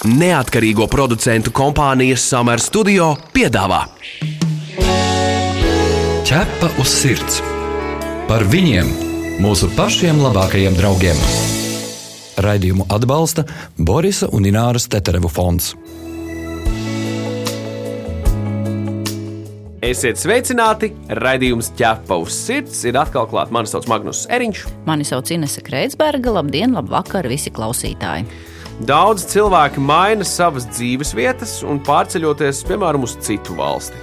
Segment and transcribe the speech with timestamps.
[0.00, 3.82] Neatkarīgo producentu kompānijas Summer Studio piedāvā
[6.24, 7.42] Ķepa uz sirds
[8.24, 8.88] par viņiem,
[9.44, 11.20] mūsu pašiem labākajiem draugiem.
[12.40, 13.44] Raidījumu atbalsta
[13.76, 15.74] Borisa un Ināras Teterevu fonds.
[19.84, 20.94] Esiet sveicināti!
[21.20, 23.52] Raidījums ķepa uz sirds ir atkal klāts.
[23.52, 24.64] Mani sauc Magnus Eriņš.
[24.88, 26.32] Mani sauc Inese Kreitsberga.
[26.38, 28.48] Labdien, labvakar, visi klausītāji!
[28.80, 33.98] Daudz cilvēki maina savas dzīves vietas un pārceļoties, piemēram, uz citu valsti.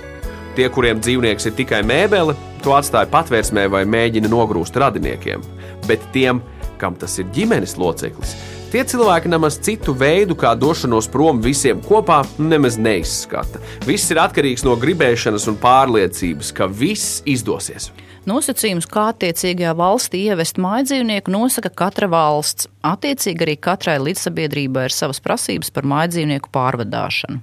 [0.54, 5.42] Tie, kuriem dzīvnieks ir tikai mēbele, to atstāja patvērsmē vai mēģina nogrūst radiniekiem.
[5.90, 6.44] Bet tiem,
[6.78, 8.36] kam tas ir ģimenes loceklis,
[8.72, 13.62] tie cilvēki nemaz citu veidu, kā došanos prom visiem kopā, nemaz neizskata.
[13.88, 17.92] Viss ir atkarīgs no gribēšanas un pārliecības, ka viss izdosies.
[18.28, 22.68] Nosacījumus, kā attiecīgajā valstī ievest mājdzīvnieku, nosaka katra valsts.
[22.84, 27.40] Attiecīgi arī katrai līdzsabiedrībai ir savas prasības par mājdzīvnieku pārvadāšanu.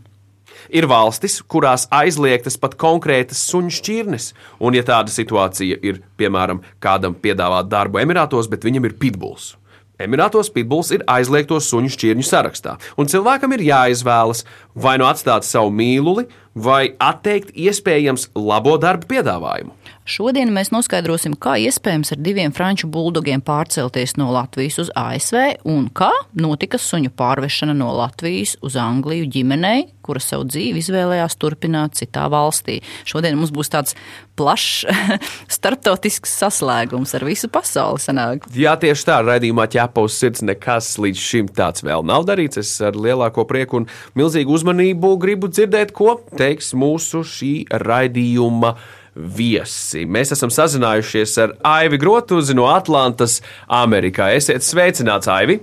[0.76, 7.16] Ir valstis, kurās aizliegtas pat konkrētas suņu šķirnes, un, ja tāda situācija ir, piemēram, kādam
[7.16, 9.54] piedāvāt darbu Emirātos, bet viņam ir pitbulls.
[10.02, 14.42] Emirātos pitbulls ir aizliegto suņu šķirņu sarakstā, un cilvēkam ir jāizvēlas
[14.74, 19.70] vai nu atstāt savu mīluli, vai atteikt iespējams labo darbu piedāvājumu.
[20.04, 25.86] Šodien mēs noskaidrosim, kā iespējams ar diviem franču buldogiem pārcelties no Latvijas uz ASV un
[25.96, 32.26] kā notika suņu pārvešana no Latvijas uz Angliju ģimenei, kura savu dzīvi izvēlējās turpināt citā
[32.28, 32.82] valstī.
[33.08, 33.96] Šodien mums būs tāds
[34.36, 34.84] plašs
[35.56, 38.02] starptautisks saslēgums ar visu pasauli.
[38.04, 38.44] Sanāk.
[38.52, 42.60] Jā, tieši tā, raidījumā ķepa uz sirds nekas līdz šim tāds vēl nav darīts.
[42.60, 43.88] Es ar lielāko prieku un
[44.20, 48.74] milzīgu uzmanību gribu dzirdēt, ko teiks mūsu šī raidījuma
[49.14, 50.04] viesi.
[50.06, 54.32] Mēs esam sazinājušies ar Aivi Grotuzi no Atlantas, Amerikā.
[54.34, 55.60] Esiet sveicināts, Aivi!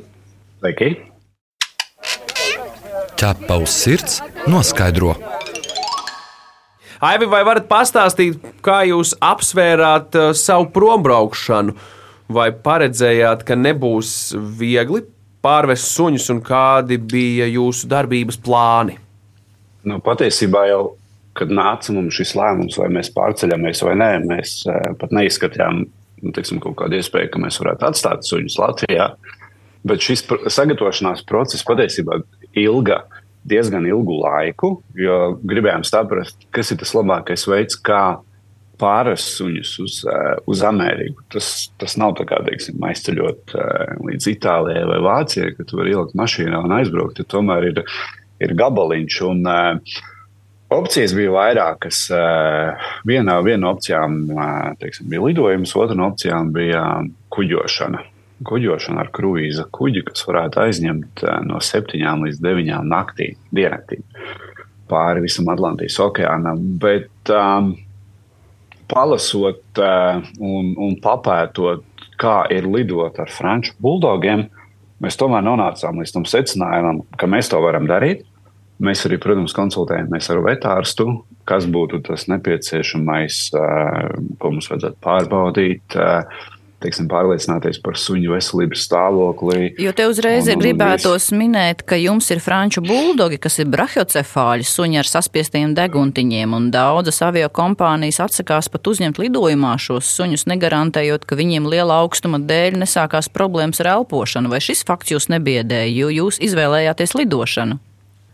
[0.61, 0.93] Sveiki!
[3.21, 5.13] Ķepa uz sirds noskaidro.
[7.01, 11.73] Aivi, vai varat pastāstīt, kā jūs apsvērāt uh, savu prombraukšanu?
[12.31, 15.01] Vai paredzējāt, ka nebūs viegli
[15.43, 18.95] pārvest suņus, un kādi bija jūsu darbības plāni?
[19.83, 20.83] Nu, patiesībā jau
[21.37, 25.85] kad nāca mums šis lēmums, vai mēs pārceļamies vai nē, mēs uh, pat neizskatījām
[26.21, 29.11] nu, tiksim, kaut kādu iespēju, ka mēs varētu atstāt suņus Latvijā.
[29.87, 32.19] Bet šis sagatavošanās process patiesībā
[32.61, 33.01] ilga
[33.49, 38.19] diezgan ilgu laiku, jo gribējām saprast, kas ir tas labākais veids, kā
[38.81, 41.25] pārvest suņus uz, uh, uz Ameriku.
[41.33, 45.93] Tas, tas nav tā kā teiksim, aizceļot uh, līdz Itālijai vai Vācijai, ka tu vari
[45.95, 47.21] ielikt mašīnā un aizbraukt.
[47.29, 47.83] Tomēr ir,
[48.41, 49.19] ir gabaliņš.
[49.29, 50.01] Un, uh,
[50.71, 52.05] Opcijas bija vairākas.
[53.07, 54.21] Viena, viena no opcijām
[54.79, 56.85] teiksim, bija lidojums, otra no opcijām bija
[57.35, 58.05] kuģošana.
[58.47, 63.99] Kuģošana ar kruīza kuģi, kas varētu aizņemt no 7 līdz 9 naktīm, diennaktī
[64.91, 66.59] pāri visam Atlantijas okeānam.
[66.81, 67.73] Bet um,
[68.91, 71.85] palasot uh, un, un papētot,
[72.21, 74.45] kā ir lidot ar franču buldogiem,
[75.01, 78.27] mēs tomēr nonācām līdz tam secinājumam, ka mēs to varam darīt.
[78.81, 81.05] Mēs arī, protams, konsultējamies ar vetārstu,
[81.45, 83.43] kas būtu tas nepieciešamais,
[84.41, 85.99] ko mums vajadzētu pārbaudīt.
[86.81, 89.67] Teiksim, pārliecināties par suņu veselības stāvokli.
[89.77, 94.97] Jo te uzreiz ir gribētos minēt, ka jums ir franču buldogi, kas ir brahiocefāļi, suņi
[95.03, 101.37] ar saspiestiem deguntiņiem, un daudzas avio kompānijas atsakās pat uzņemt lidojumā šos suņus, negarantējot, ka
[101.37, 104.49] viņiem liela augstuma dēļ nesākās problēmas ar elpošanu.
[104.49, 107.77] Vai šis fakts jūs nebiedēja, jo jūs izvēlējāties lidošanu?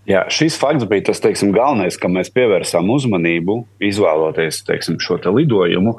[0.07, 5.33] Jā, šis fakts bija tas teiksim, galvenais, kam mēs pievērsām uzmanību, izvēloties teiksim, šo te
[5.35, 5.97] lidojumu.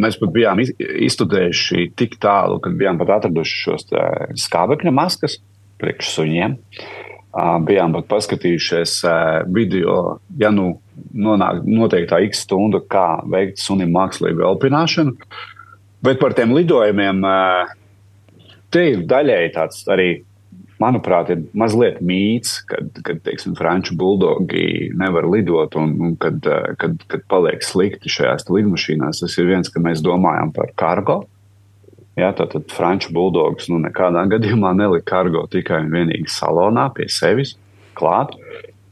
[0.00, 3.84] Mēs pat bijām izstudējuši tik tālu, ka bijām pat atraduši šos
[4.46, 5.36] skābekļa maskas
[5.82, 6.56] priekš suņiem.
[7.68, 8.96] Bijām pat paskatījušies
[9.52, 10.00] video,
[10.40, 10.70] ja nu
[11.12, 15.18] nonāk noteiktā x stunda, kā veikt sunim mākslīgu elpināšanu.
[16.04, 17.20] Bet par tiem lidojumiem
[18.72, 20.08] te ir daļēji tāds arī
[20.82, 26.74] manuprāt, ir mazliet mīts, kad, kad teiksim, franču buldogi nevar lidot un, un kad, eh,
[26.80, 29.22] kad, kad paliek slikti šajās lidmašīnās.
[29.24, 31.22] Tas ir viens, ka mēs domājam par kargo.
[32.18, 37.56] Jā, tātad franču buldogs nu, nekādā gadījumā nelika kargo tikai un vienīgi salonā pie sevis
[37.98, 38.36] klāt.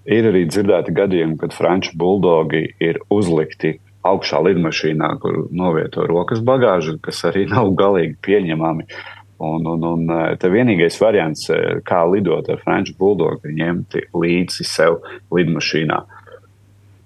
[0.02, 6.96] Ir arī dzirdēti gadījumi, kad franču buldogi ir uzlikti augšā lidmašīnā, kur novieto rokas bagāžu,
[7.02, 8.88] kas arī nav galīgi pieņemami.
[8.88, 13.56] Uh, Un, un, un eh, te vienīgais variants, eh, kā lidot ar franču buldogu, ir
[13.58, 15.00] ņemt līdzi sev
[15.34, 15.98] lidmašīnā.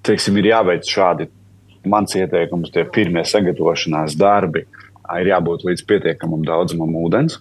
[0.05, 1.31] Teiksim, ir jāveic šādi
[1.89, 4.67] mans ieteikums, tie pirmie sagatavošanās darbi.
[5.17, 7.39] Ir jābūt līdz pietiekamam daudzumam ūdens,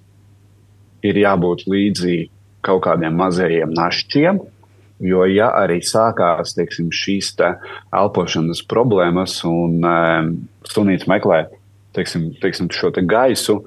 [1.04, 2.18] ir jābūt līdzi
[2.66, 4.40] kaut kādiem mazajiem našķiem.
[5.04, 7.52] Jo, ja arī sākās teiksim, šīs te
[7.92, 10.30] elpošanas problēmas un um,
[10.72, 11.44] sunīts meklē
[11.96, 13.60] teiksim, teiksim, šo te gaisu,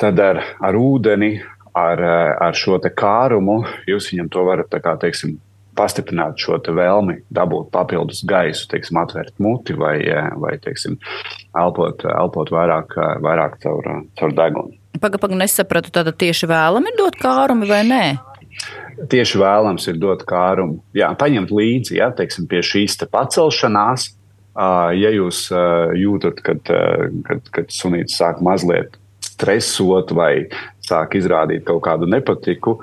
[0.00, 1.36] tad ar, ar ūdeni,
[1.76, 2.02] ar,
[2.40, 5.38] ar šo kārumu jūs viņam to varat kā, teiksim,
[5.76, 9.98] pastiprināt šo vēlmi dabūt papildus gaisu, teiksim, atvērt muti vai,
[10.40, 10.98] vai teiksim,
[11.56, 14.76] elpot, elpot vairāk, vairāk caur, caur degunu.
[15.00, 18.04] Pagaidām, paga, nesapratu, tātad tieši vēlami dot kārumu vai nē?
[19.10, 20.80] tieši vēlams ir dot kārumu.
[20.96, 24.10] Jā, paņemt līdzi, ja, teiksim, pie šīs te pacelšanās,
[24.98, 25.46] ja jūs
[25.96, 26.72] jūtat, kad,
[27.28, 28.99] kad, kad sunīts sāk mazliet
[29.40, 30.50] stresot vai
[30.84, 32.76] sāk izrādīt kaut kādu nepatiku,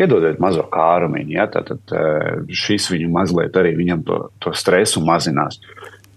[0.00, 1.22] iedodiet mazo kārumu.
[1.32, 1.72] Ja, tad
[2.52, 5.60] šis viņu mazliet arī viņam to, to stresu mazinās.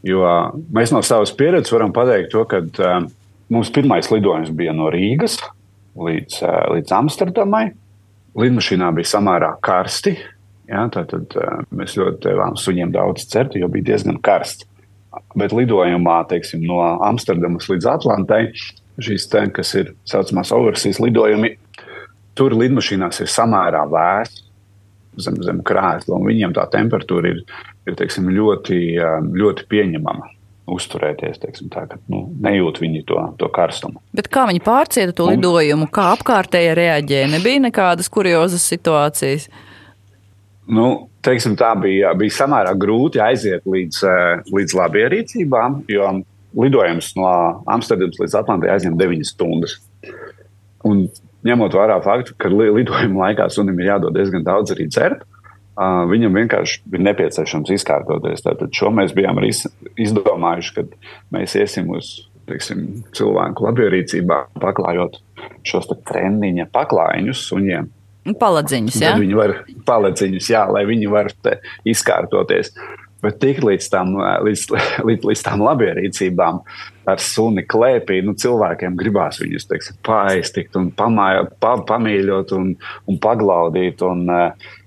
[0.05, 0.25] Jo
[0.73, 2.61] mēs no savas pieredzes varam pateikt to, ka
[3.49, 5.39] mums pirmais lidojums bija no Rīgas
[5.97, 6.41] līdz,
[6.75, 7.65] līdz Amsterdamai
[8.37, 10.15] lidmašīnā bija samērā karsti.
[10.69, 11.35] Ja, tad, tad
[11.73, 14.65] mēs ļoti devām suņiem daudz certu, jo bija diezgan karsts.
[15.35, 18.41] Bet lidojumā, teiksim, no Amsterdamas līdz Atlantai,
[19.01, 21.55] šīs te, kas ir saucamās overseas lidojumi,
[22.35, 24.45] tur lidmašīnās ir samērā vēss
[25.21, 27.43] zem, zem krēsla, un viņiem tā temperatūra ir,
[27.87, 28.79] ir teiksim, ļoti,
[29.35, 30.31] ļoti pieņemama
[30.71, 31.39] uzturēties.
[31.43, 34.01] Teiksim, tā, ka, nu, nejūt viņi to, to karstumu.
[34.17, 37.31] Bet kā viņi pārcieta to lidojumu, kā apkārtēji reaģēja?
[37.35, 39.49] Nebija nekādas kuriozas situācijas.
[40.65, 46.09] Nu, teiksim, tā bija, bija samērā grūti aiziet līdz, eh, līdz labierīcībām, jo
[46.55, 47.29] lidojums no
[47.69, 49.77] Amsterdamas līdz Atlantijai aizņem 9 stundas.
[50.85, 51.07] Un
[51.45, 55.25] ņemot vērā faktu, ka lidojuma laikā sunim ir jādod diezgan daudz arī dzert,
[55.75, 58.45] Viņam vienkārši ir nepieciešams izkārtoties.
[58.45, 59.49] Tātad šo mēs bijām arī
[59.99, 60.85] izdomājuši, ka
[61.35, 62.85] mēs iesim uz teiksim,
[63.17, 65.17] cilvēku labierīcībā, paklājot
[65.67, 67.89] šos treniņa paklājiņus suņiem.
[68.25, 69.15] Paladziņus, jā.
[69.21, 69.55] Viņi var
[69.85, 71.29] paladziņus, jā, lai viņi var
[71.85, 72.73] izkārtoties.
[73.21, 74.63] Bet tik līdz tam, līdz,
[75.07, 76.61] līdz, līdz tam labierīcībām
[77.09, 82.73] ar suni klēpī, nu, cilvēkiem gribās viņus teiksim, paēst, un pamājot, pa, pamīļot un,
[83.09, 84.03] un paglaudīt.
[84.05, 84.25] Un,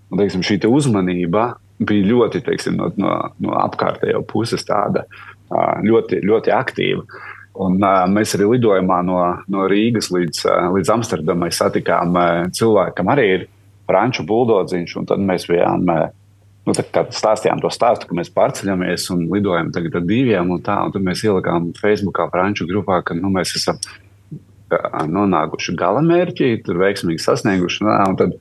[0.09, 1.51] Un, teiksim, šī te uzmanība
[1.85, 3.15] bija ļoti teiksim, no, no,
[3.45, 5.05] no apkārtējo puses tāda
[5.85, 7.05] ļoti, ļoti aktīva.
[7.59, 9.19] Un, uh, mēs arī lidojumā no,
[9.51, 13.47] no Rīgas līdz, uh, līdz Amsterdamai satikām uh, cilvēku, kam arī ir
[13.89, 14.95] franču buldodziņš.
[15.09, 16.05] Tad mēs bijām, uh,
[16.69, 20.53] nu, stāstījām to stāstu, ka mēs pārceļamies un lidojam tagad ar diviem.
[20.55, 23.81] Un tā, un tad mēs ielikām Facebookā franču grupā, ka nu, mēs esam
[25.09, 27.87] nonākuši galamērķī, tur veiksmīgi sasnieguši.
[27.87, 28.37] Nā, tad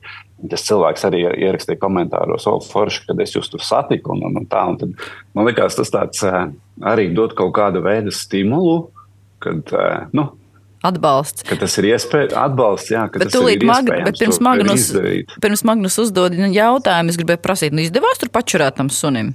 [0.52, 4.14] tas cilvēks arī ierakstīja komentāros, o, forši, kad es jūs tur satiku.
[4.14, 4.92] Un, un, un tā, un tad,
[5.34, 6.22] man liekas, tas tāds
[6.78, 8.92] arī dod kaut kādu veidu stimulu,
[9.42, 9.74] kad,
[10.16, 10.30] nu,
[10.78, 11.42] Atbalsts.
[11.42, 14.84] Ka tas ir iespējams, atbalsts, jā, ka bet tas ir mag, bet pirms Magnus,
[15.42, 19.32] pirms Magnus uzdod jautājumu, es gribēju prasīt, nu izdevās tur pačurēt tam sunim?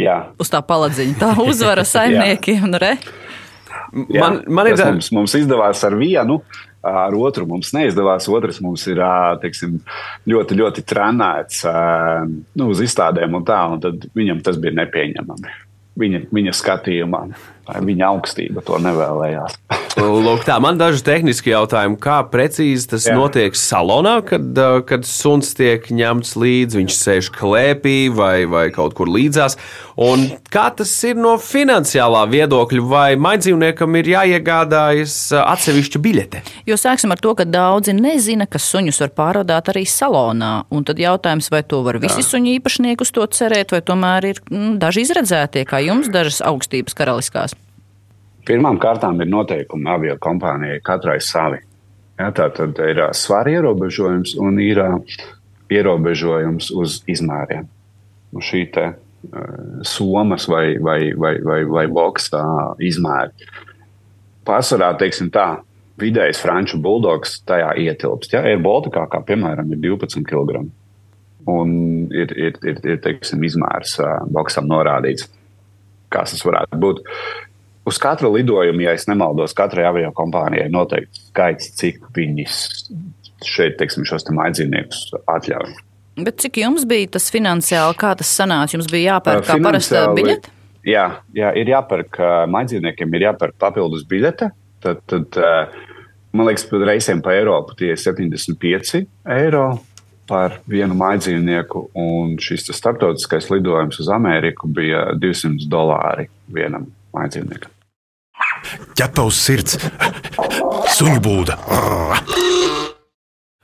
[0.00, 0.16] Jā.
[0.40, 2.94] Uz tā paladziņa, tā uzvara saimniekiem, re?
[3.92, 6.38] Man, man ir tas, mums, mums izdevās ar vienu,
[6.82, 8.30] ar otru mums neizdevās.
[8.32, 9.02] Otrs mums ir
[9.42, 9.76] teiksim,
[10.28, 11.66] ļoti, ļoti trenēts
[12.56, 15.52] nu, uz izstādēm un tā, un tad viņam tas bija nepieņemami.
[16.00, 17.26] Viņa, viņa skatījumā,
[17.68, 19.58] viņa augstība to nevēlējās.
[19.92, 23.12] Lūk, tā man daži tehniski jautājumi, kā precīzi tas Jā.
[23.18, 24.56] notiek salonā, kad,
[24.88, 29.58] kad suns tiek ņemts līdzi, viņš sēž klēpī vai, vai kaut kur līdzās.
[30.00, 36.42] Un kā tas ir no finansiālā viedokļa, vai maidzīvniekam ir jāiegādājas atsevišķa biļete?
[36.68, 40.54] Jo sāksim ar to, ka daudzi nezina, ka suņus var pārvadāt arī salonā.
[40.72, 42.30] Un tad jautājums, vai to var visi Jā.
[42.32, 46.96] suņu īpašnieki uz to cerēt, vai tomēr ir mm, daži izredzētie, kā jums, dažas augstības
[46.96, 47.51] karaliskās?
[48.48, 51.60] Pirmām kārtām ir noteikumi avio kompānijai katrai savi.
[52.18, 54.80] Ja, tā tad ir svara ierobežojums un ir
[55.72, 57.68] ierobežojums uz izmēriem.
[58.32, 58.86] Nu, šī te,
[59.82, 62.42] somas vai, vai, vai, vai, vai boksa
[62.82, 63.50] izmēri.
[64.46, 65.62] Pārsvarā, teiksim tā,
[66.02, 68.34] vidējais franču buldogs tajā ietilpst.
[68.34, 70.64] Ja, ir Baltikā, kā piemēram, ir 12 kg.
[71.52, 71.72] Un
[72.14, 73.96] ir, ir, ir, ir teiksim, izmērs
[74.30, 75.28] boksam norādīts,
[76.12, 77.02] kas tas varētu būt
[77.84, 82.46] uz katru lidojumu, ja nemaldos, katrai avio kompānijai noteikti skaits, cik viņi
[83.42, 85.76] šeit, teiksim, šos te maidzīvniekus atļauj.
[86.22, 88.76] Bet cik jums bija tas finansiāli, kā tas sanāca?
[88.76, 90.52] Jums bija jāpērk kā parasta biļete?
[90.86, 92.18] Jā, jā, ir jāpērk
[92.52, 94.50] maidzīvniekiem, ir jāpērk papildus biļete.
[94.82, 95.38] Tad, tad
[96.34, 99.66] man liekas, par reisiem pa Eiropu tie ir 75 eiro
[100.28, 106.86] par vienu maidzīvnieku, un šis starptautiskais lidojums uz Ameriku bija 200 dolāri vienam
[107.16, 107.72] mājdzīvniekam.
[108.98, 109.78] Ķepa uz sirds,
[110.96, 111.58] suņu būda.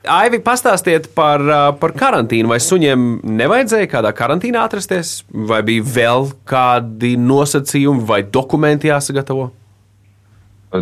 [0.08, 1.42] Aivi, pastāstiet par,
[1.80, 2.48] par karantīnu.
[2.48, 3.06] Vai suņiem
[3.38, 9.50] nevajadzēja kādā karantīnā atrasties, vai bija vēl kādi nosacījumi vai dokumenti jāsagatavo?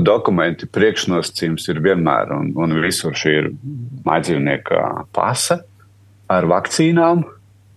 [0.03, 3.51] Dokumenti priekšnosacījums ir vienmēr, un, un visur šī ir
[4.07, 4.83] mājdzīvnieka
[5.15, 5.61] pase
[6.31, 7.23] ar vakcīnām.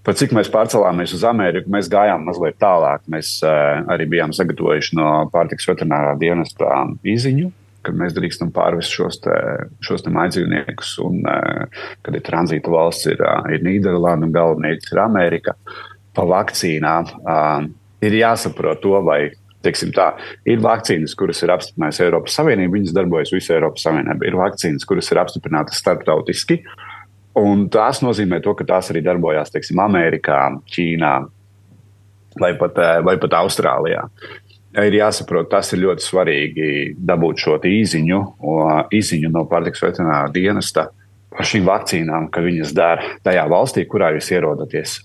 [0.08, 3.04] Pat cik mēs pārcēlāmies uz Ameriku, mēs gājām mazliet tālāk.
[3.12, 7.50] Mēs uh, arī bijām sagatavojuši no pārtiks veterinārā dienesta īziņu,
[7.86, 9.36] kad mēs drīkstam pārvest šos, te,
[9.84, 10.94] šos te mājdzīvniekus.
[11.04, 15.58] Un, uh, kad ir tranzīta valsts, ir, uh, ir Nīderlanda un galvenais ir Amerika.
[16.16, 17.68] Pa vakcīnām uh,
[18.06, 19.26] ir jāsaprot to, vai
[19.60, 20.06] Tā,
[20.48, 24.24] ir vakcīnas, kuras ir apstiprinājusi Eiropas Savienība, viņas darbojas visā Eiropas Savienībā.
[24.30, 26.62] Ir vakcīnas, kuras ir apstiprinātas starptautiski,
[27.38, 30.40] un tās nozīmē to, ka tās arī darbojās teiksim, Amerikā,
[30.74, 31.14] Ķīnā
[32.40, 34.08] vai pat, eh, vai pat Austrālijā.
[34.80, 38.20] Ir jāsaprot, tas ir ļoti svarīgi dabūt šo īziņu,
[38.94, 40.90] īziņu no pārtiks veterinārā dienesta
[41.34, 45.00] par šīm vakcīnām, ka viņas dara tajā valstī, kurā jūs ierodaties.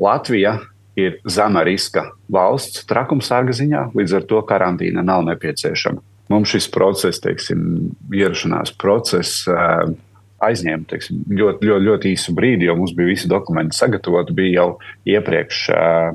[0.00, 0.58] Latvija
[0.98, 6.02] ir zema riska valsts trakumsarga ziņā, līdz ar to karantīna nav nepieciešama.
[6.32, 9.94] Mums šis process, teiksim, ierašanās process, eh,
[10.42, 14.68] aizņēma teiksim, ļoti, ļoti, ļoti īsu brīdi, jo mums bija visi dokumenti sagatavoti, bija jau
[15.14, 16.14] iepriekš eh,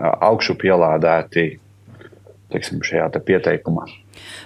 [0.00, 1.46] augšu pielādēti
[2.54, 3.86] teiksim, šajā te pieteikumā.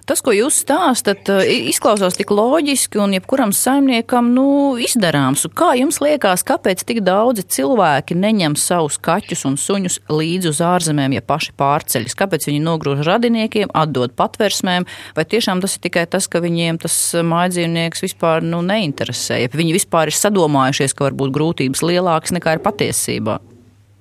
[0.08, 4.46] Tas, ko jūs stāstat, eh, izklausās tik loģiski un jebkuram saimniekam nu,
[4.80, 5.44] izdarāms.
[5.52, 11.18] Kā jums liekas, kāpēc tik daudzi cilvēki neņem savus kaķus un suņus līdzi uz ārzemēm,
[11.18, 12.16] ja paši pārceļas?
[12.16, 16.96] Kāpēc viņi nogrūž radiniekiem, atdod patversmēm, vai tiešām tas ir tikai tas, ka viņiem tas
[17.12, 22.56] mājdzīvnieks vispār nu, neinteresē, ja viņi vispār ir sadomājušies, ka var būt grūtības lielākas nekā
[22.56, 23.36] ir patiesībā?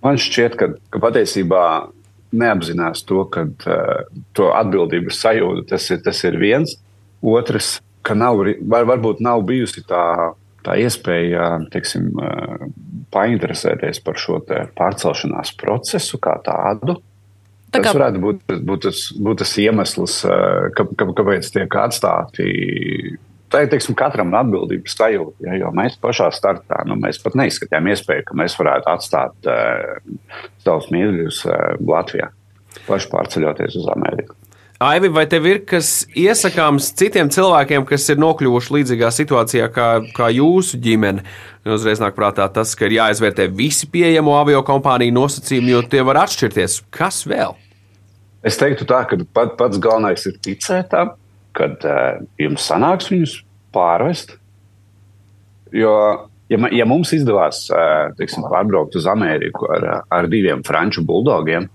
[0.08, 1.68] Man šķiet, ka, ka patiesībā
[2.36, 4.08] neapzinās to, ka uh,
[4.38, 6.78] to atbildības sajūta tas ir, tas ir viens.
[7.24, 10.34] Otrs, ka nav, var, varbūt nav bijusi tā,
[10.66, 12.68] tā iespēja teiksim, uh,
[13.14, 14.42] painteresēties par šo
[14.78, 17.00] pārcelšanās procesu kā tādu.
[17.72, 17.90] Tā kā...
[17.90, 22.52] Tas varētu būt, būt, tas, būt tas iemesls, uh, ka, ka, kāpēc tiek atstāti
[23.54, 25.38] tā ir teiksim, katram atbildības sajūta.
[25.48, 30.02] Ja, jo mēs pašā startā nu, mēs pat neizskatījām iespēju, ka mēs varētu atstāt uh,
[30.66, 32.32] savus mīļus uh, Latvijā,
[32.90, 34.38] paši pārceļoties uz Ameriku.
[34.78, 40.28] Aivi, vai tev ir kas iesakāms citiem cilvēkiem, kas ir nokļuvuši līdzīgā situācijā kā, kā
[40.30, 41.24] jūsu ģimene?
[41.66, 46.22] Uzreiz nāk prātā tas, ka ir jāizvērtē visi pieejamo avio kompāniju nosacījumi, jo tie var
[46.28, 46.84] atšķirties.
[46.94, 47.58] Kas vēl?
[48.46, 51.16] Es teiktu tā, ka pat, pats galvenais ir ticēt tam,
[51.58, 53.40] kad uh, jums sanāks viņus
[53.76, 54.36] pārvest.
[55.76, 55.94] Jo,
[56.52, 61.68] ja, ja mums izdevās uh, teiksim, pārbraukt uz Ameriku ar, ar diviem franču buldogiem,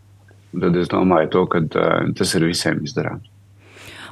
[0.53, 3.32] tad es domāju, to, ka uh, tas ir visiem izdarāms.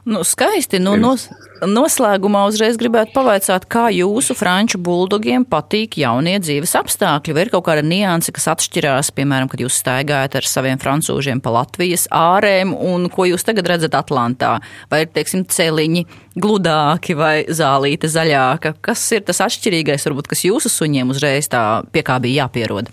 [0.04, 0.78] Nu, skaisti.
[0.80, 1.26] Nu, nos,
[1.61, 7.35] noslēgumā uzreiz gribētu pavaicāt, kā jūsu franču buldogiem patīk jaunie dzīves apstākļi.
[7.37, 11.52] Vai ir kaut kāda nianse, kas atšķirās, piemēram, kad jūs staigājat ar saviem francūžiem pa
[11.59, 14.57] Latvijas ārēm, un ko jūs tagad redzat Atlantā?
[14.92, 16.07] Vai ir, teiksim, celiņi
[16.40, 18.78] gludāki vai zālīte zaļāka?
[18.80, 22.88] Kas ir tas atšķirīgais, varbūt, kas jūsu suņiem uzreiz tā pie kā bija jāpierod?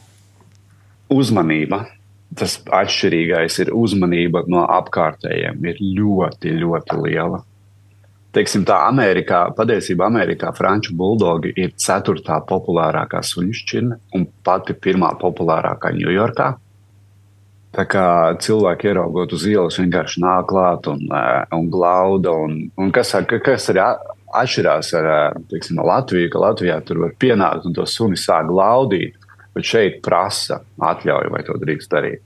[1.07, 1.85] Uzmanība
[2.35, 7.43] tas atšķirīgais ir uzmanība no apkārtējiem, ir ļoti, ļoti liela.
[8.35, 15.13] Teiksim, tā Amerikā, patiesībā Amerikā franču buldogi ir ceturtā populārākā suņu šķirne un pati pirmā
[15.21, 16.49] populārākā Ņujorkā.
[17.77, 18.05] Tā kā
[18.41, 22.31] cilvēki ieraugot uz ielas, vienkārši nāk klāt un, eh, un glauda.
[22.31, 23.83] Un, un kas, kas arī
[24.33, 25.09] atšķirās ar
[25.49, 29.16] teiksim, Latviju, ka Latvijā tur var pienākt un to suni sāk glaudīt
[29.57, 32.23] bet šeit prasa atļauju, vai to drīkst darīt.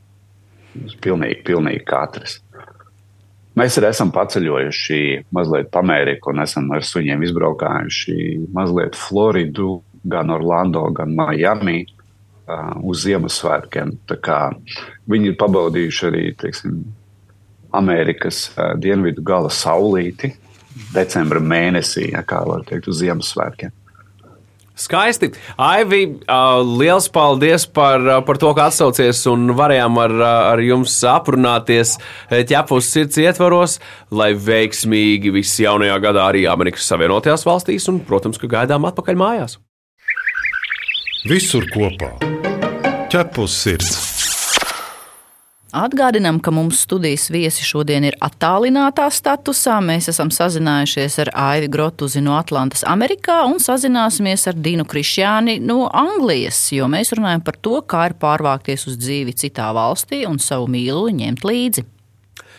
[1.04, 2.40] Pilnīgi, pilnīgi katrs.
[3.60, 5.00] Mēs arī esam paceļojuši
[5.36, 8.16] mazliet pa Ameriku un esam ar suņiem izbraukājuši
[8.56, 13.92] mazliet Floridu, gan Orlando, gan Miami uh, uz Ziemassvētkiem.
[15.12, 16.80] Viņi ir pabaudījuši arī teiksim,
[17.76, 20.32] Amerikas uh, dienvidu gala saulīti
[20.96, 23.76] decembra mēnesī, ja kā var teikt, uz Ziemassvētkiem.
[24.82, 25.32] Skaisti.
[25.62, 26.02] Aivi,
[26.80, 30.16] liels paldies par, par to, ka atsaucies un varējām ar,
[30.54, 31.98] ar jums aprunāties
[32.30, 33.80] ķepus sirds ietvaros,
[34.12, 39.60] lai veiksmīgi viss jaunajā gadā arī Amerikas Savienotajās valstīs un, protams, ka gaidām atpakaļ mājās.
[41.30, 42.16] Visur kopā
[43.12, 44.11] ķepus sirds.
[45.72, 49.78] Atgādinām, ka mums studijas viesi šodien ir attālinātā statusā.
[49.80, 55.86] Mēs esam sazinājušies ar Aivi Grotuzi no Atlantas, Amerikā, un sazināsimies ar Dinu Krišjāni no
[55.88, 60.68] Anglijas, jo mēs runājam par to, kā ir pārvākties uz dzīvi citā valstī un savu
[60.74, 61.86] mīlu ņemt līdzi.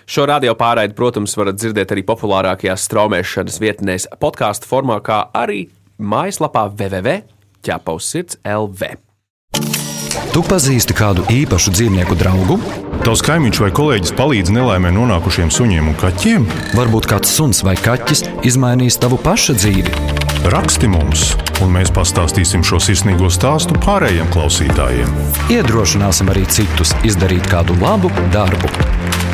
[0.08, 5.66] Šo radio pārraidi, protams, varat dzirdēt arī populārākajās straumēšanas vietnēs, podkāstu formā, kā arī
[6.00, 8.96] mājaslapā www.ķepausirds LV.
[10.32, 12.56] Tu pazīsti kādu īpašu dzīvnieku draugu?
[13.02, 16.44] Tavs kaimiņš vai kolēģis palīdz nelaimē nonākušiem suņiem un kaķiem?
[16.78, 19.90] Varbūt kāds suns vai kaķis izmainīs tavu pašu dzīvi.
[20.54, 21.32] Raksti mums,
[21.64, 25.10] un mēs pastāstīsim šo sirsnīgo stāstu pārējiem klausītājiem.
[25.50, 28.70] Iedrošināsim arī citus izdarīt kādu labu darbu.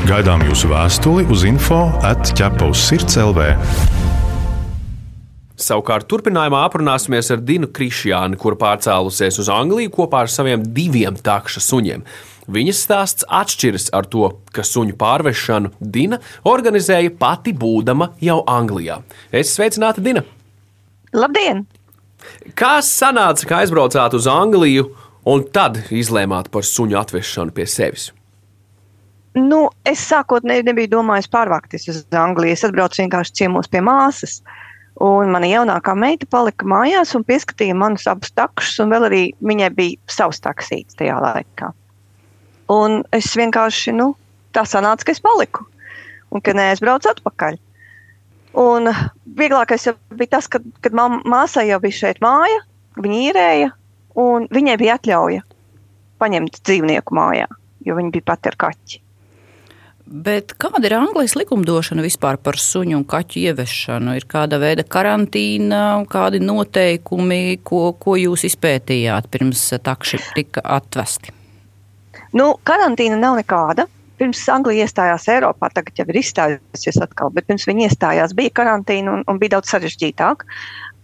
[0.09, 3.51] Gaidām jūsu vēstuli uz info atķepa uz sirds LV.
[5.61, 11.61] Savukārt, turpinājumā aprunāsimies ar Dinu Krišjānu, kur pārcēlusies uz Angliju kopā ar saviem diviem takša
[11.69, 12.09] suņiem.
[12.49, 16.17] Viņas stāsts atšķiras ar to, ka suņu pārvešanu Dina
[16.49, 19.03] organizēja pati būdama jau Anglijā.
[19.29, 20.23] Es sveicinātu Dina!
[21.13, 21.67] Labdien!
[22.59, 24.89] Kā sanāca, ka aizbraucāt uz Angliju
[25.29, 28.09] un tad izlēmāt par suņu atvešanu pie sevis?
[29.37, 32.57] Nu, es sākotnēji nebiju domājis pārvākties uz Angliju.
[32.57, 34.39] Es atbraucu vienkārši ciemos pie māsas.
[35.05, 39.69] Un mana jaunākā meita palika mājās un pieskatīja manus abus takšus, un vēl arī viņai
[39.77, 41.71] bija savs taksīts tajā laikā.
[42.69, 44.13] Un es vienkārši, nu,
[44.53, 45.65] tā sanāca, ka es paliku
[46.35, 47.57] un ka neaizbraucu atpakaļ.
[48.59, 48.91] Un
[49.39, 52.63] vieglākais bija tas, kad, kad māsai jau bija šeit māja,
[52.99, 53.75] viņa īrēja,
[54.19, 55.45] un viņai bija atļauja
[56.19, 57.47] paņemt dzīvnieku mājā,
[57.87, 59.05] jo viņa bija pati ar kaķi.
[60.09, 64.15] Bet kāda ir Anglijas likumdošana vispār par suņu un kaķu ieviešanu?
[64.17, 71.38] Ir kāda veida karantīna, kādi noteikumi, ko, ko jūs izpētījāt pirms takši tika atvesti?
[72.37, 73.87] Nu, karantīna nav nekāda.
[74.19, 79.13] Pirms Anglija iestājās Eiropā, tagad jau ir izstājusies atkal, bet pirms viņi iestājās, bija karantīna
[79.15, 80.43] un, un bija daudz sarežģītāk.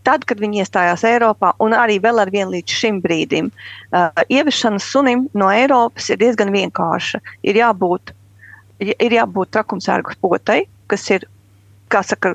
[0.04, 4.82] Tad, kad viņi iestājās Eiropā, un arī vēl ar vienu līdz šim brīdim, uh, ieviešana
[4.82, 7.22] sunim no Eiropas ir diezgan vienkārša.
[7.46, 8.12] Ir jābūt
[8.82, 11.26] ir jābūt trakumsērgu potai, kas ir,
[11.92, 12.34] kā saka,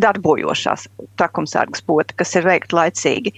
[0.00, 0.86] darbojošās
[1.18, 3.34] trakumsērgas pota, kas ir veikta laicīgi.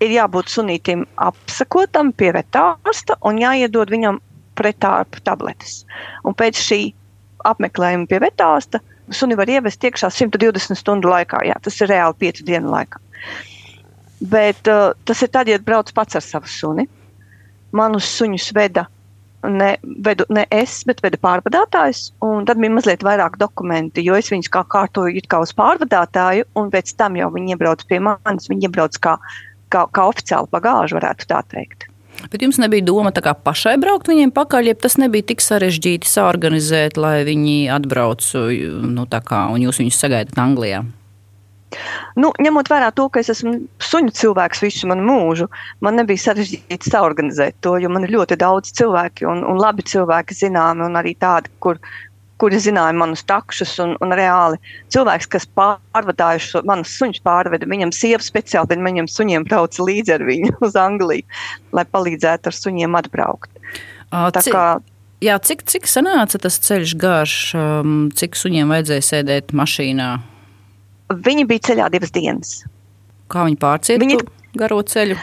[0.00, 4.20] Ir jābūt sunītam apsakotam pie vetārsta un jāiedod viņam
[4.56, 5.82] pretārpu tabletes.
[6.24, 6.80] Un pēc šī
[7.48, 8.80] apmeklējuma pie vetārsta
[9.14, 11.42] suni var ievest iekšā 120 stundu laikā.
[11.48, 13.00] Jā, tas ir reāli 5 dienu laikā.
[14.30, 16.86] Bet uh, tas ir tad, ja brauc pats ar savu suni.
[17.76, 18.86] Manus suņus veda
[19.48, 19.70] ne,
[20.04, 22.10] vedu, ne es, bet vedu pārvadātājs.
[22.20, 26.92] Tad bija mazliet vairāk dokumenti, jo es viņus kā kārtoju kā uz pārvadātāju, un pēc
[27.00, 28.50] tam jau viņi iebrauc pie manis.
[28.50, 29.16] Viņi iebrauc kā,
[29.72, 31.88] kā, kā oficiāli bagāžu, varētu tā teikt.
[32.28, 37.22] Bet jums nebija doma pašai braukt viņiem pakaļ, ja tas nebija tik sarežģīti saorganizēt, lai
[37.24, 40.84] viņi atbrauc nu, kā, un jūs viņus sagaidat Anglijā.
[42.18, 43.54] Nu, ņemot vērā to, ka es esmu
[43.86, 45.46] suņu cilvēks visu manu mūžu,
[45.84, 50.36] man nebija sarežģīti saorganizēt to, jo man ir ļoti daudz cilvēku un, un labi cilvēki
[50.42, 51.78] zināmi, un arī tādi, kur,
[52.40, 54.58] kuri zināja manus takšus, un, un reāli
[54.92, 60.26] cilvēks, kas pārvadājuši manus suņus, pārveda viņam sievu speciāli, tad viņam suņiem brauca līdzi ar
[60.28, 61.40] viņu uz Angliju,
[61.76, 63.52] lai palīdzētu ar suņiem atbraukt.
[64.10, 64.64] Tā kā
[65.20, 70.06] Jā, cik, cik sanāca tas ceļš garš, um, cik suņiem vajadzēja sēdēt mašīnā?
[71.26, 72.52] Viņi bija ceļā divas dienas.
[73.28, 74.16] Kā viņi pārcieta viņi...
[74.56, 75.18] garo ceļu?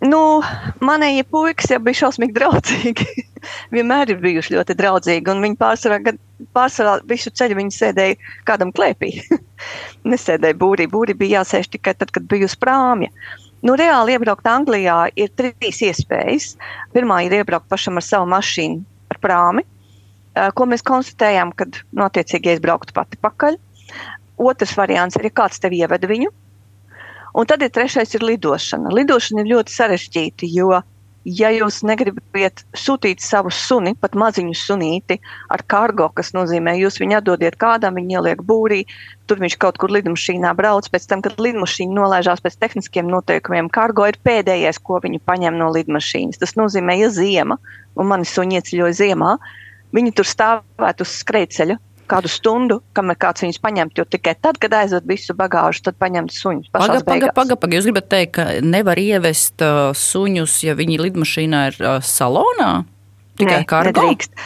[0.00, 0.40] Nu,
[0.80, 3.24] manējie puikas jau bija šausmīgi draudzīgi.
[3.74, 5.34] Vienmēr ir bijuši ļoti draudzīgi.
[5.44, 6.14] Viņi pārsvarā,
[6.56, 9.12] pārsvarā visu ceļu viņi sēdēja kādam klēpī.
[10.10, 10.88] Nesēdēja būrī.
[10.88, 13.12] Būrī bija jāsēž tikai tad, kad bija uz prāmja.
[13.60, 16.54] Nu, reāli iebraukt Anglijā ir trīs iespējas.
[16.96, 18.80] Pirmā ir iebraukt pašam ar savu mašīnu,
[19.12, 19.66] ar prāmi,
[20.56, 23.60] ko mēs konstatējām, kad notiecīgi nu, aizbrauktu pati pakaļ.
[24.40, 26.32] Otrs variants ir, ja kāds tev ievada viņu.
[27.34, 28.90] Un tad ir trešais ir lidošana.
[28.94, 30.80] Lidošana ir ļoti sarežģīta, jo,
[31.24, 35.20] ja jūs negribat sūtīt savu suni, pat maziņu sunīti
[35.52, 38.80] ar kargo, kas nozīmē, jūs viņu atdodiet kādam, viņu ieliek būrī,
[39.30, 44.08] tur viņš kaut kur lidmašīnā brauc, pēc tam, kad lidmašīna nolaižās pēc tehniskiem noteikumiem, kargo
[44.10, 46.40] ir pēdējais, ko viņi paņem no lidmašīnas.
[46.42, 47.60] Tas nozīmē, ja ziema,
[47.94, 49.36] un mani suņi ieceļoja ziemā,
[49.94, 51.78] viņi tur stāvētu uz skrejceļa
[52.10, 53.98] kādu stundu, kamēr kāds viņus paņemt.
[53.98, 56.70] Jo tikai tad, kad aizved visu bagāžu, tad paņemt suņus.
[56.74, 57.58] Pagaid, pagaid, pagaid.
[57.60, 57.76] Paga.
[57.76, 62.72] Jūs gribat teikt, ka nevar ievest uh, suņus, ja viņi lidmašīnā ir uh, salonā?
[63.40, 63.94] Tikai kargo?
[63.94, 64.42] Nedrīkst.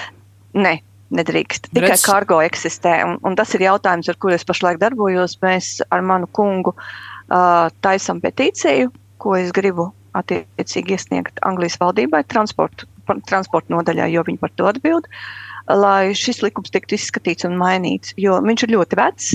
[0.61, 0.79] Ne.
[1.15, 1.69] Nedrīkst.
[1.71, 2.03] Tikai Redz...
[2.07, 2.97] kargo eksistē.
[3.07, 5.37] Un, un tas ir jautājums, ar kuru es pašlaik darbojos.
[5.45, 8.91] Mēs ar manu kungu uh, taisam petīciju,
[9.23, 12.89] ko es gribu attiecīgi iesniegt Anglijas valdībai, transporta,
[13.29, 15.07] transporta nodaļā, jo viņi par to atbild.
[15.07, 18.15] Uh, lai šis likums tiktu izskatīts un mainīts.
[18.21, 19.31] Jo viņš ir ļoti vecs,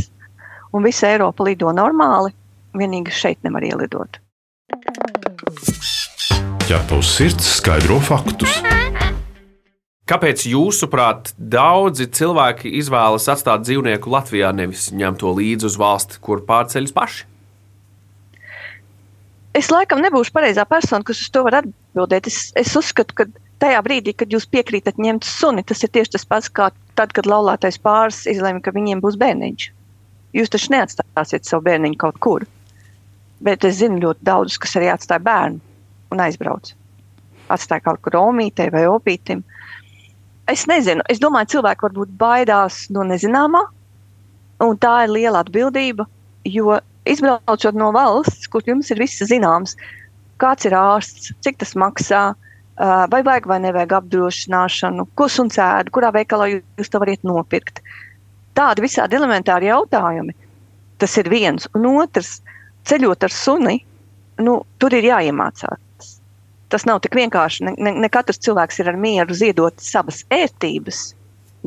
[0.75, 2.33] un visa Eiropa lido normāli.
[2.77, 4.19] Vienīgi šeit nevar ielidot.
[6.69, 8.59] Ja tavs sirds skaidro faktus.
[10.09, 16.45] Kāpēc jūsuprāt, daudzi cilvēki izvēlas atstāt dzīvnieku Latvijā, nevis ņemt to līdzi uz valsti, kur
[16.45, 17.27] pārceļas paši?
[19.59, 22.29] es laikam nebūšu pareizā persona, kas uz to var atbildēt.
[22.29, 23.27] Es, es uzskatu, ka
[23.61, 26.69] tajā brīdī, kad jūs piekrītat ņemt suni, tas ir tieši tas pats, kā
[26.99, 29.69] tad, kad laulātais pāris izlēma, ka viņiem būs bērniņš.
[30.37, 32.45] Jūs taču neatstāsiet savu bērniņu kaut kur.
[33.43, 35.59] Bet es zinu ļoti daudzus, kas arī atstāja bērnu
[36.13, 36.73] un aizbrauc.
[37.49, 39.43] Atstāja kaut kur omītē vai opītim.
[40.49, 43.61] Es nezinu, es domāju, cilvēki varbūt baidās no nezināmā,
[44.65, 46.07] un tā ir liela atbildība,
[46.49, 46.77] jo
[47.09, 49.75] izbraucot no valsts, kur jums ir viss zināms,
[50.41, 52.23] kāds ir ārsts, cik tas maksā,
[52.79, 57.81] vai vajag vai nevajag apdrošināšanu, ko suns ēd, kurā veikalā jūs to varat nopirkt.
[58.55, 60.35] Tādi visādi elementāri jautājumi.
[60.99, 61.67] Tas ir viens.
[61.75, 62.39] Un otrs,
[62.87, 63.77] ceļot ar suni,
[64.43, 66.15] nu, tur ir jāiemācās.
[66.69, 67.65] Tas nav tik vienkārši.
[67.67, 71.09] Ne, ne, ne katrs cilvēks ir ar mieru ziedot savas ērtības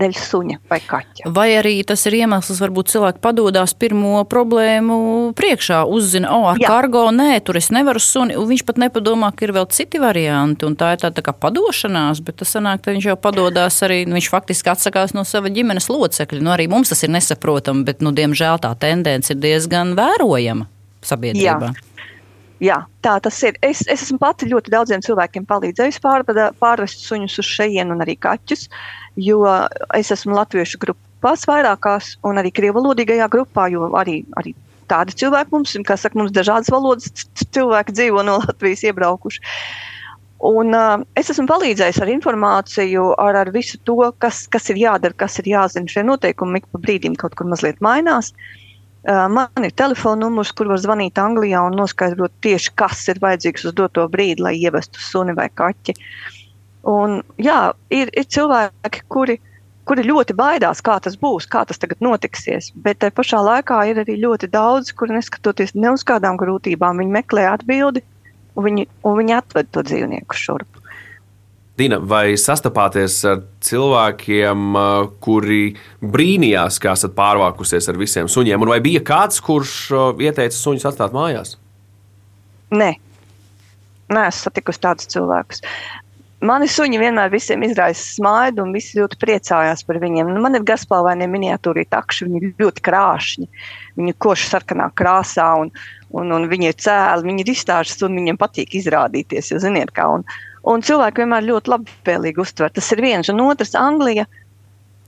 [0.00, 1.30] dēļ suņa vai kaķa.
[1.36, 4.96] Vai arī tas ir iemesls, varbūt cilvēki padodas pirmo problēmu
[5.36, 6.70] priekšā, uzzina, o, ar Jā.
[6.72, 10.66] kargo, nē, tur es nevaru suni, un viņš pat nepadomā, ka ir vēl citi varianti,
[10.68, 14.02] un tā ir tā, tā kā padošanās, bet tas sanāk, ka viņš jau padodas arī,
[14.08, 16.40] nu, viņš faktiski atsakās no sava ģimenes locekļa.
[16.40, 20.68] Nu, arī mums tas ir nesaprotami, bet, nu, diemžēl tā tendence ir diezgan vērojama
[21.04, 21.72] sabiedrībā.
[21.72, 21.88] Jā.
[22.62, 23.56] Jā, tā tas ir.
[23.58, 25.98] Es, es esmu pati ļoti daudziem cilvēkiem palīdzējusi
[26.62, 28.68] pārvest suņus uz šejienes, un arī kaķus.
[28.68, 29.44] Uh, jo
[29.94, 34.54] es esmu latviešu grupās vairākās un arī krievalodīgajā grupā, jo arī, arī
[34.90, 37.10] tādi cilvēki mums, kas saka, mums dažādas valodas
[37.54, 39.42] cilvēki dzīvo no Latvijas iebraukuši.
[40.42, 45.14] Un, uh, es esmu palīdzējis ar informāciju, ar, ar visu to, kas, kas ir jādara,
[45.14, 45.86] kas ir jāzina.
[45.86, 48.32] Šie noteikumi ik pa brīdim kaut kur mazliet mainās.
[49.06, 53.70] Uh, man ir telefona numurs, kur var zvanīt Anglijā un noskaidrot tieši, kas ir vajadzīgs
[53.70, 55.94] uz doto brīdi, lai ievestu suni vai kaķi.
[55.94, 56.41] Uh,
[56.88, 59.36] Un, jā, ir, ir cilvēki, kuri,
[59.86, 62.72] kuri ļoti baidās, kā tas būs, kā tas tagad notiksies.
[62.74, 67.16] Bet tajā pašā laikā ir arī ļoti daudz, kuri neskatoties ne uz kādām grūtībām, viņi
[67.18, 68.02] meklē atbildi
[68.56, 70.80] un viņi, un viņi atved to dzīvnieku šurp.
[71.78, 74.74] Dina, vai sastapāties ar cilvēkiem,
[75.24, 75.62] kuri
[76.04, 79.76] brīnījās, kā esat pārvākusies ar visiem suņiem, un vai bija kāds, kurš
[80.20, 81.56] ieteica suņus atstāt mājās?
[82.76, 82.90] Nē,
[84.12, 85.62] Nē, es satikusi tādus cilvēkus.
[86.42, 90.32] Mani suņi vienmēr visiem izraisa smaidu, un visi ļoti priecājās par viņiem.
[90.34, 93.46] Nu, man ir garspalvainie miniatūri takši, viņi ir ļoti krāšņi.
[94.00, 95.70] Viņi koši sarkanā krāsā, un,
[96.10, 99.52] un, un viņi ir cēli, viņi ir izstāžas, un viņiem patīk izrādīties.
[99.54, 100.08] Jūs ziniet, kā.
[100.16, 100.26] Un,
[100.66, 102.74] un cilvēki vienmēr ļoti labvēlīgi uztver.
[102.74, 104.26] Tas ir viens, un otrs- Anglija.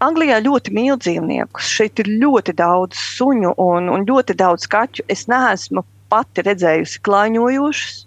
[0.06, 1.74] Anglijā ļoti mīl dzīvniekus.
[1.80, 5.08] Šeit ir ļoti daudz suņu un, un ļoti daudz kaķu.
[5.10, 5.82] Es neesmu
[6.14, 8.04] pati redzējusi klāņojošus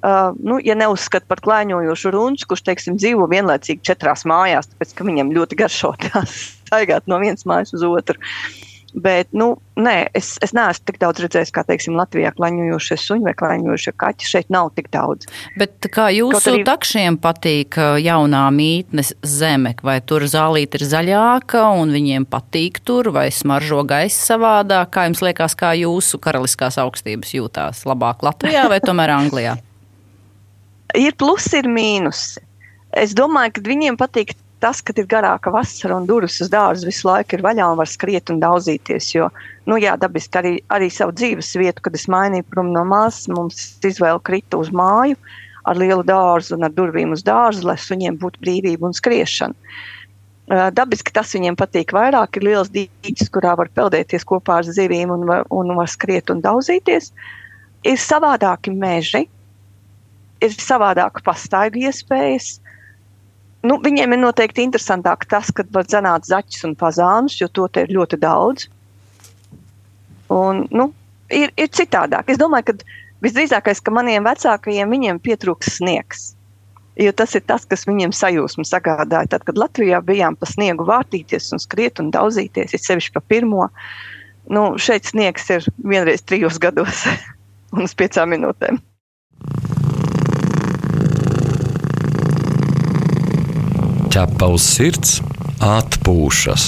[0.00, 5.04] Uh, nu, ja neuzskata par klāņojošu runču, kurš teiksim, dzīvo vienlaicīgi četrās mājās, tāpēc ka
[5.04, 8.16] viņam ļoti garšo tās staigāt no vienas mājas uz otru.
[8.94, 13.34] Bet, nu, nē, es, es neesmu tik daudz redzējis, kā, teiksim, Latvijā klaņojošie suņi vai
[13.38, 14.26] klaņojošie kaķi.
[14.26, 15.28] Šeit nav tik daudz.
[15.60, 16.64] Bet kā jūsu arī...
[16.66, 23.28] takšiem patīk jaunā mītnes zeme, vai tur zālīte ir zaļāka un viņiem patīk tur, vai
[23.34, 24.90] smaržo gaisa savādāk?
[24.96, 27.86] Kā jums liekas, kā jūsu karaliskās augstības jūtās?
[27.86, 29.58] Labāk Latvijā vai tomēr Anglijā?
[30.98, 32.40] ir plusi, ir mīnusi.
[32.98, 37.08] Es domāju, ka viņiem patīk tas, ka ir garāka vasara un durvis uz dārza visu
[37.08, 39.12] laiku ir vaļā un var skriet un daudzīties.
[39.14, 39.30] Jo,
[39.70, 43.62] nu, jā, dabiski arī, arī savu dzīves vietu, kad es mainīju prom no māsas, mums
[43.86, 45.16] izvēle krita uz māju
[45.68, 49.56] ar lielu dārzu un ar durvīm uz dārza, lai suņiem būtu brīvība un skriešana.
[50.74, 52.36] Dabiski tas viņiem patīk vairāk.
[52.36, 56.40] Ir liels dīķis, kurā var peldēties kopā ar zivīm un var, un var skriet un
[56.42, 57.12] daudzīties.
[57.86, 59.28] Ir savādāki meži,
[60.44, 62.58] ir savādāka pastaigu iespējas.
[63.66, 67.92] Nu, viņiem ir noteikti interesantāk tas, kad var zināt zaķus un pazānus, jo to ir
[67.92, 68.70] ļoti daudz.
[70.32, 70.90] Un, nu,
[71.28, 72.30] ir, ir citādāk.
[72.32, 76.30] Es domāju, ka visdrīzākais, ka maniem vecākajiem viņiem pietrūks sniegs.
[77.00, 79.30] Jo tas ir tas, kas viņiem sajūsmu sagādāja.
[79.34, 83.68] Tad, kad Latvijā bijām pa sniegu vārtīties un skriet un daudzīties, ir sevišķi pa pirmo,
[84.52, 87.04] nu, šeit sniegs ir vienreiz trijos gados
[87.76, 88.80] un uz piecām minūtēm.
[94.10, 95.20] Ķepa uz sirds,
[95.62, 96.64] atpūšas.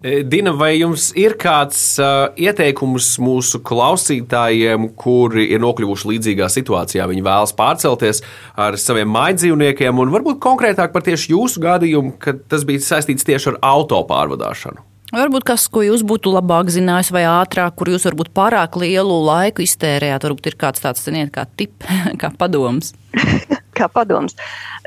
[0.00, 7.04] E, Dina, vai jums ir kāds uh, ieteikums mūsu klausītājiem, kuri ir nokļuvuši līdzīgā situācijā?
[7.10, 8.22] Viņi vēlas pārcelties
[8.56, 13.52] ar saviem mājdzīvniekiem, un varbūt konkrētāk par tieši jūsu gadījumu, kad tas bija saistīts tieši
[13.52, 14.86] ar auto pārvadāšanu.
[15.12, 19.66] Varbūt kas, ko jūs būtu labāk zinājis, vai ātrāk, kur jūs varbūt pārāk lielu laiku
[19.66, 21.76] iztērējāt, varbūt ir kāds tāds, ziniet, kā tip,
[22.22, 22.94] kā padoms.
[23.80, 24.36] kā padoms.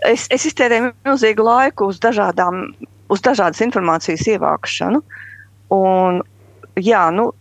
[0.08, 2.66] Es, es iztērēju milzīgu laiku uz, dažādām,
[3.14, 5.04] uz dažādas informācijas ievākšanu.
[5.74, 6.22] Un,
[6.80, 7.32] jā, nu,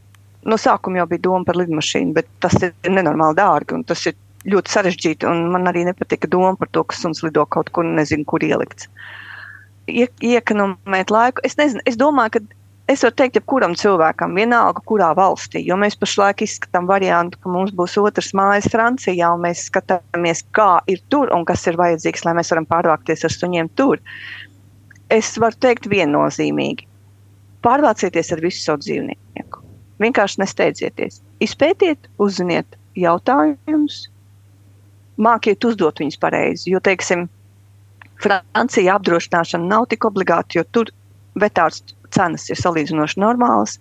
[0.48, 4.16] no sākuma jau bija doma par lidmašīnu, bet tas ir nenormāli dārgi un tas ir
[4.48, 5.34] ļoti sarežģīti.
[5.52, 8.88] Man arī nepatika doma par to, ka suns lido kaut kur, nezinu, kur ielikts.
[9.90, 11.42] Ie, iekonomēt laiku.
[11.46, 12.61] Es, nezinu, es domāju, ka
[12.92, 17.72] es varu teikt, jebkuram cilvēkam, vienalga, kurā valstī, jo mēs pašlaik izskatām variantu, ka mums
[17.76, 22.36] būs otrs mājas Francijā, un mēs skatāmies, kā ir tur un kas ir vajadzīgs, lai
[22.38, 24.02] mēs varam pārvākties ar suņiem tur.
[25.12, 26.88] Es varu teikt viennozīmīgi.
[27.62, 29.62] Pārvācieties ar visu savu dzīvnieku.
[30.02, 31.20] Vienkārši nesteidzieties.
[31.44, 34.06] Izpētiet, uzziniet jautājumus,
[35.22, 36.72] mākiet uzdot viņus pareizi.
[36.72, 37.28] Jo, teiksim,
[38.22, 40.90] Francijā apdrošināšana nav tik obligāta, jo tur
[41.38, 43.78] vetārstu cenas ir salīdzinoši normālas.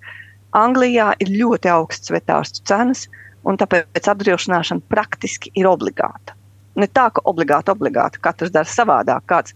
[0.58, 3.06] Anglijā ir ļoti augsts vetārstu cenas,
[3.48, 6.36] un tāpēc apdrošināšana praktiski ir obligāta.
[6.80, 9.26] Ne tā, ka obligāti, obligāti katrs dara savādāk.
[9.28, 9.56] Kāds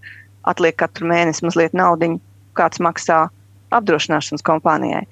[0.49, 2.17] atliek katru mēnesi mazliet naudu,
[2.57, 3.25] kāds maksā
[3.75, 5.03] apdrošināšanas kompānijai.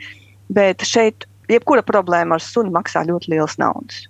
[0.53, 4.05] Bet šeit jebkura problēma ar sunu maksā ļoti liels naudas.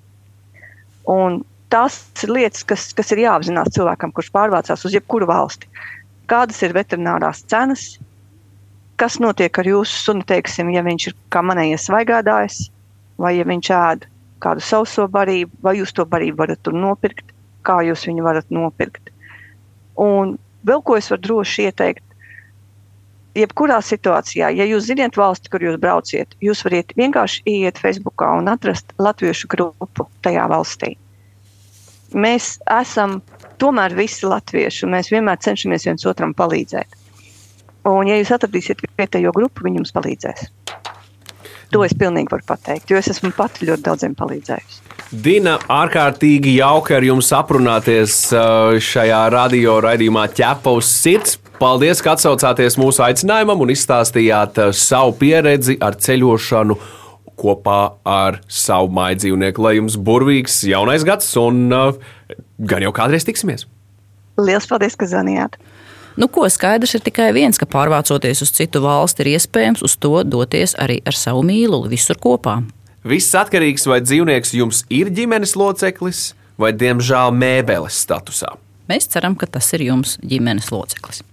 [1.09, 1.41] Un
[1.73, 5.69] tās ir lietas, kas, kas ir jāapzinās cilvēkam, kurš pārvācās uz jebkuru valsti.
[6.31, 7.97] Kādas ir veterinārās cenas,
[9.01, 12.59] kas notiek ar jūsu sunu, teiksim, ja viņš ir kā manējais svaigādājs,
[13.21, 14.07] vai ja viņš ēd
[14.43, 17.31] kādu sauso barību, vai jūs to barību varat nopirkt,
[17.63, 19.11] kā jūs viņu varat nopirkt.
[19.99, 20.35] Un
[20.67, 22.03] vēl ko es varu droši ieteikt,
[23.37, 28.51] jebkurā situācijā, ja jūs zināt valsti, kur jūs brauciet, jūs varat vienkārši iet Facebookā un
[28.51, 30.93] atrast latviešu grupu tajā valstī.
[32.13, 33.21] Mēs esam
[33.61, 37.02] tomēr visi latvieši, un mēs vienmēr cenšamies viens otram palīdzēt.
[37.89, 40.47] Un, ja jūs atradīsiet vietējo grupu, viņi jums palīdzēs.
[41.73, 44.81] To es pilnīgi varu pateikt, jo es esmu pati ļoti daudziem palīdzējusi.
[45.25, 51.39] Dina, ārkārtīgi jauki ar jums aprunāties uh, šajā radio raidījumā ķepa uz sirds.
[51.57, 56.77] Paldies, ka atsaucāties mūsu aicinājumam un izstāstījāt uh, savu pieredzi ar ceļošanu
[57.41, 59.65] kopā ar savu māju dzīvnieku.
[59.65, 61.93] Lai jums burvīgs jaunais gads un uh,
[62.61, 63.65] gan jau kādreiz tiksimies!
[64.37, 65.57] Lielas paldies, ka zvanījāt!
[66.15, 70.21] Nu, ko skaidrs ir tikai viens, ka pārvācoties uz citu valsti, ir iespējams uz to
[70.27, 72.59] doties arī ar savu mīluli visur kopā.
[73.03, 78.53] Viss atkarīgs, vai dzīvnieks jums ir ģimenes loceklis vai, diemžēl, mēbeles statusā.
[78.91, 81.23] Mēs ceram, ka tas ir jums ģimenes loceklis.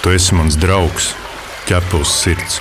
[0.00, 1.12] Tu esi mans draugs,
[1.68, 2.60] ķepus sirds.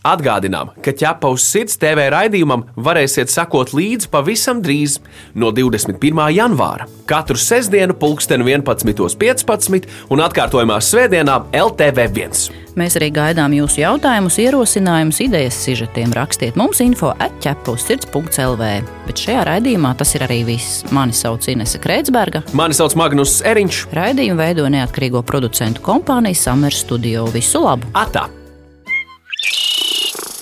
[0.00, 4.96] Atgādinām, ka ķepa uz sirds TV raidījumam varēsiet sekot līdzi pavisam drīz,
[5.36, 6.22] no 21.
[6.32, 6.86] janvāra.
[7.10, 12.48] Katru sestdienu, pulksten 11.15 un atkārtojumā svētdienā LTV1.
[12.80, 16.14] Mēs arī gaidām jūsu jautājumus, ierosinājumus, idejas, sižetiem.
[16.16, 18.72] Rakstiet mums info atķepa uz sirds.lv.
[19.04, 20.80] Bet šajā raidījumā tas ir arī viss.
[20.96, 22.46] Mani sauc Inese Kreitsberga.
[22.56, 23.84] Mani sauc Magnus Eriņš.
[24.00, 27.28] Raidījumu veido neatkarīgo producentu kompānija Summer Studio.
[27.34, 27.90] Visu labu!
[27.92, 28.30] Atā!